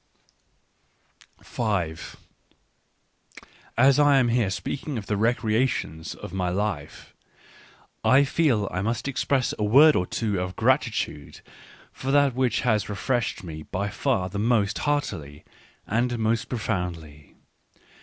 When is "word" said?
9.63-9.95